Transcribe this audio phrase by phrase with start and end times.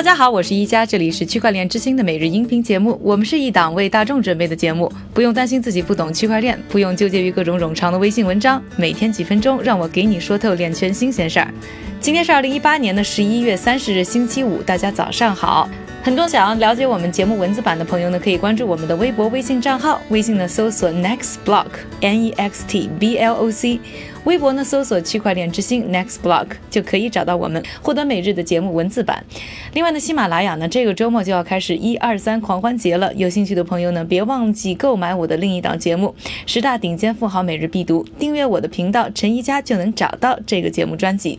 [0.00, 2.98] 大家好，我是一加，这里是区块链之星的每日音频节目。
[3.02, 11.52] 我们是一档为大众准备的节目，不用担心自己不懂区块链，不用纠结于各种冗长的微信文章，每天几分钟，让我给你说透链圈新鲜事儿。
[12.00, 15.68] 今天是二零一八年的十一月三十日，星期五，大家早上好。
[16.02, 20.00] 很多想要了解我们节目文字版的朋友呢，可以关注我们的微博、微信账号。
[20.08, 23.78] 微信呢搜索 Next Block，N E X T B L O C；
[24.24, 29.24] 微博呢搜索区块链之星 Next Block，就可以找到我们，获得每日的节目文字版。
[29.74, 36.14] 另外呢，喜马拉雅呢这个周末就要开始一二三狂欢节了，有兴趣的朋友呢，别忘记购买我的另一档节目
[36.46, 41.38] 《十大顶尖富豪每日必读》，订阅我的频道陈一佳就能找到这个节目专辑。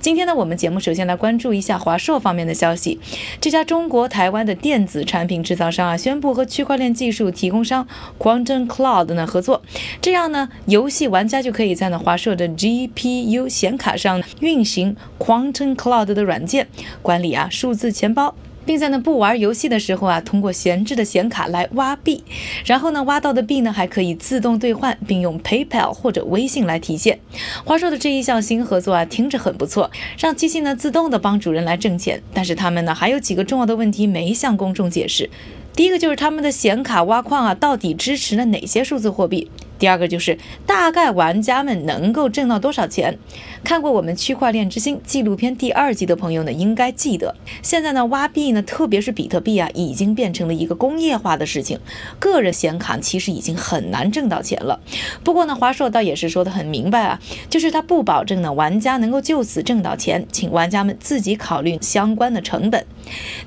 [0.00, 2.98] 今天呢，我们节目首先来关注一下华硕方面的消息，
[3.40, 3.84] 这家中。
[3.84, 7.86] 国台湾的电子产品制造商啊，宣布和区块链技术提供商
[8.18, 9.62] Quantum Cloud 呢合作，
[10.00, 16.68] 这样呢，游戏玩家就可以在呢华华硕的 GPU 显卡上运行 Quantum Cloud 的软件，
[17.02, 18.36] 管理啊数字钱包。
[18.64, 22.22] 并在呢不玩游戏的时候啊，通过闲置的显卡来挖币，
[22.64, 27.18] 然后呢挖到的币呢还可以自动兑换，并用 PayPal 或者微信来提现。
[27.64, 32.22] 华硕的这一项新合作啊，听着很不错，让机器呢自动的帮主人来挣钱。
[32.32, 35.28] 但是他们呢还有几个重要的问题没向公众解释。
[35.74, 39.50] 第一个就是他们的显卡挖矿啊，到底支持了哪些数字货币？
[39.78, 43.18] 第二个就是大概玩家们能够挣到多少钱？
[43.62, 51.78] 看过我们区块链之星纪录片第二集的朋友呢，应该记得，现在呢挖币呢，特别是比特币啊，已经变成了一个工业化的事情。
[52.18, 54.80] 个人显卡其实已经很难挣到钱了。
[55.22, 62.84] 不过呢，华硕倒也是说的很明白啊，就是他不保证呢玩家能够就此挣到钱，请玩家们自己考虑相关的成本。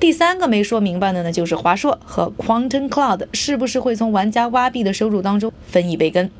[0.00, 6.30] 第三个没说明白的呢，就是华硕和 Quantum Cloud 是不是会从玩家挖币的收入当中分一杯羹？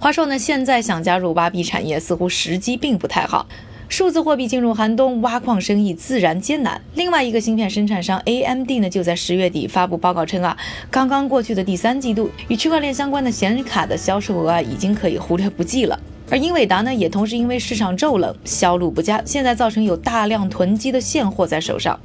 [0.00, 3.46] 华硕呢，现在想加入挖币产业，似乎时机并不太好。
[3.90, 6.80] 数字货币进入寒冬，挖矿生意自然艰难。
[6.94, 10.56] 另外一个芯片生产商 AMD 呢，就在十月底发布报告称啊，
[10.90, 15.98] 刚刚过去的第三季度，与区块链相关的显卡的销售额啊，已经可以忽略不计了。
[16.30, 21.98] 而英伟达呢，也同时因为市场骤冷，销路不佳，现在造成有大量囤积的现货在手上。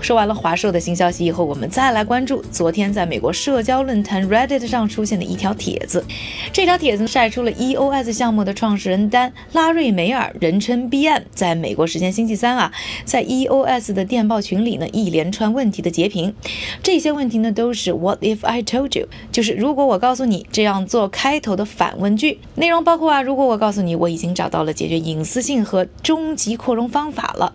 [0.00, 6.02] 说完了华硕的新消息以后，我们再来关注昨天在美国社交论坛 Reddit 上出现的一条帖子。
[6.52, 12.72] 这条帖子晒出了 EOS 项目的创始人丹拉瑞梅尔，人称 BM，在美国时间星期三啊，
[13.04, 16.34] 在 EOS 的电报群里呢，一连串问题的截屏。
[16.82, 19.06] 这些问题呢，都是 What if I told you？
[19.30, 22.38] 就是如果我告诉你这样做开头的反问句。
[22.54, 27.52] 内容包括啊，如果我告诉你我已经找到了解决隐私性和终极扩容方法了；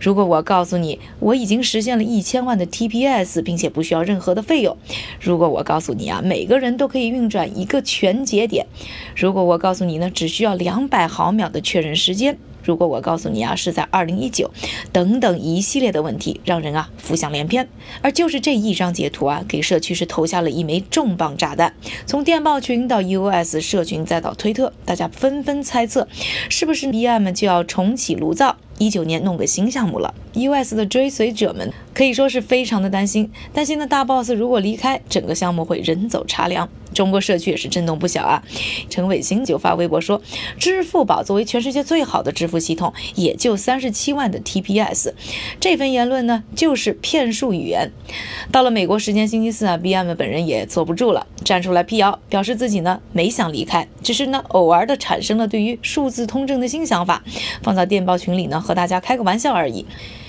[0.00, 1.87] 如果我告诉你我已经实现。
[1.88, 4.76] 建了一千万的 TPS，并且不需要任何的费用。
[5.18, 8.66] 如果我告诉你啊，每个人都可以运转一个全节点；
[9.16, 14.50] 如果我告诉你呢，只需要两百毫秒的确认时间；如果我告诉你啊，是在二零一九，
[14.92, 17.66] 等等一系列的问题，让人啊浮想联翩。
[18.02, 21.72] 而就是这一张截图啊，给社区是投下了一枚重磅炸弹。
[22.04, 26.06] 从电报群到 EOS 社群，再到推特，大家纷纷猜测，
[26.50, 28.58] 是不是 BM 就要重启炉灶？
[28.76, 36.68] 一九年弄个新项目了，EOS 的追随者们可以说是非常的担心，担心的大 boss 如果离开，整个项目会人走茶凉。
[36.94, 38.42] 中国社区也是震动不小啊！
[38.88, 40.20] 陈伟星就发微博说，
[40.58, 45.12] 支付宝作为全世界最好的支付系统，也就三十七万的 TPS，
[45.60, 47.92] 这份言论呢就是骗术语言。
[48.50, 57.22] 到了美国时间星期四啊，BM 本人也坐不住了，站出来辟谣，表示自己呢没想离开，只是呢偶尔的产生了对于数字通证的新想法，
[57.62, 59.86] 放在电报群里呢和大家开个玩笑而已。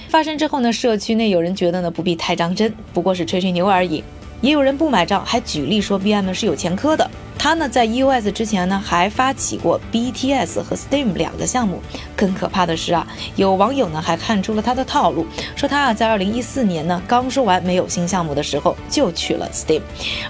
[0.09, 4.03] 发生之后呢，社区内有人觉得呢不必太当真，不过是吹吹牛而已。
[4.42, 7.08] 也有人不买账，还举例说 BM 是有前科的。
[7.38, 11.80] 他呢，在 EOS 之前呢，还发起过 BTS 和 Steam 两个项目。
[12.16, 13.06] 更可怕的是啊，
[13.36, 19.81] 有网友呢还看出了他的套路，说他啊，在2014年呢，刚说完没有新项目的时候，就去了 Steam。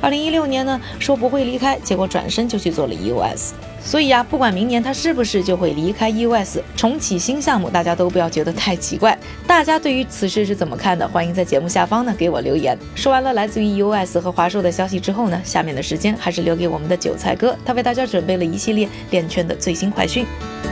[0.02, 3.52] 2016年呢，说不会离开，结果转身就去做了 EOS。
[3.82, 9.18] 所以啊，不管明年他是不是就会离开 EOS 重启新项目，大家都不要觉得太奇怪。
[9.48, 11.08] 大家对于此事是怎么看的？
[11.08, 12.78] 欢迎在节目下方呢给我留言。
[12.94, 20.26] 说完了来自于 EOS 和华硕的消息之后呢，下面的时间还是留给我们的韭菜哥，他为大家准备了一系列链圈的最新快讯。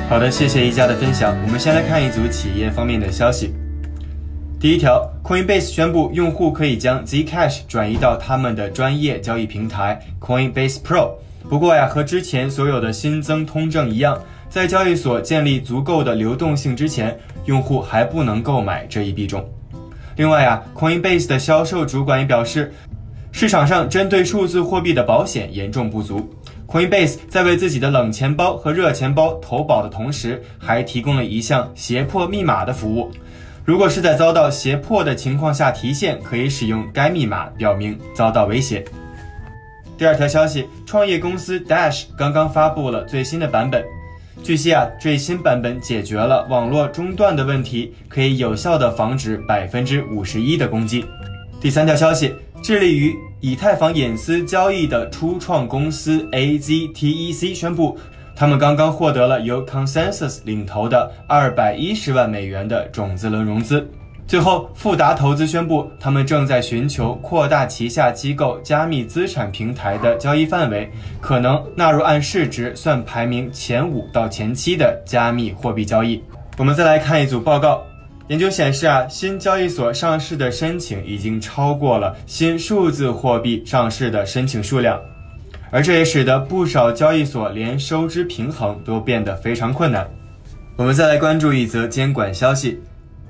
[0.10, 1.36] 好的，谢谢一家的分享。
[1.46, 3.54] 我们先来看一组企业方面的消息。
[4.60, 11.12] 第一条，Coinbase 宣布用户可以将 Zcash 转移到他们的专业交易平台 Coinbase Pro。
[11.50, 14.20] 不过呀，和之前所有的新增通证一样，
[14.50, 19.48] 在交易所建立足够的流动性之前，用户还不能购买这一币种。
[20.18, 22.74] 另外呀，Coinbase 的销售主管也表示，
[23.32, 26.30] 市场上针对数字货币的保险严重不足。
[26.68, 33.10] Coinbase 在为自己的冷钱包和热钱包投保的同时，还提供了一项胁迫密码的服务。
[33.64, 38.84] 如果是在遭到胁迫的情况下提现，可以使用该密码表明遭到威胁。
[39.98, 43.84] 第二条消息，创业公司 Dash 刚刚发布了最新的版本。
[44.44, 51.04] 据悉啊，最新版本解决了网络中断的问题，可以有效的防止百分之五十一的攻击。
[51.60, 57.98] 第三条消息，致力于以太坊隐私交易的初创公司 AZTEC 宣布。
[58.36, 63.90] 他们刚刚获得了由 Consensus 领投的二百一十万美元的种子轮融资。
[64.28, 70.92] 最后，富达投资宣布，他们正在寻求扩大旗下机构加密资产平台的交易范围，
[71.22, 76.22] 可能纳入按市值算排名前五到前七的加密货币交易。
[76.58, 77.82] 我们再来看一组报告，
[78.28, 85.00] 研究显示啊，新交易所上市的申请已经超过了新数字货币上市的申请数量。
[85.72, 90.06] 而这也使得不少交易所连收支平衡都变得非常困难。
[90.76, 92.80] 我们再来关注一则监管消息：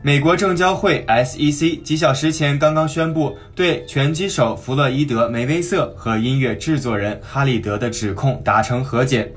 [0.08, 9.30] 美国证交会 SEC 几小时前刚刚宣布对拳击手弗洛伊德·梅威瑟和音乐制作人哈利德的指控达成和解。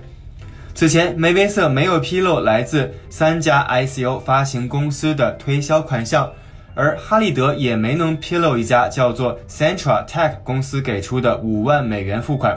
[0.72, 6.30] 此前，梅威瑟没有披露来自三家 ICO 发行公司的推销款项，
[6.76, 12.56] 而哈利德也没能披露一家叫做 Central Tech 公司给出的五万美元付款。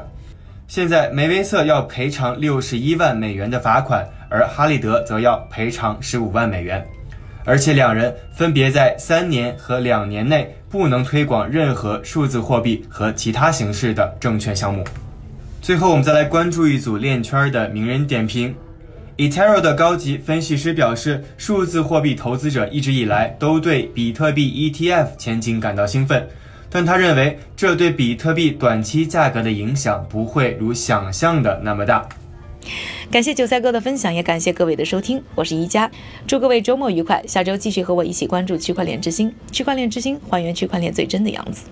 [0.67, 6.85] 现在梅威瑟要赔偿六十一万美元的罚款，而哈利德则要赔偿十五万美元，
[7.45, 14.83] 而且两人分别在三年和两年内不能推广任何数字货币和其他形式的证券项目。
[15.61, 18.53] 最后，我们再来关注一组链圈的名人点评。
[19.15, 26.27] Etero 的高级分析师表示，数字货币投资者一直以来都对比特币 ETF 前景感到兴奋。
[26.69, 32.09] 但他认为，这对比特币短期价格的影响不会如想象的那么大。
[33.11, 35.91] 感谢韭菜哥的分享，也感谢各位的收听，我是宜佳，
[36.27, 41.63] 祝各位周末愉快，下周继续和我一起关注区块链之星，区块链之星还原区块链最真的样子。